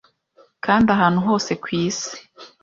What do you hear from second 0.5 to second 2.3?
kandi ahantu hose ku isi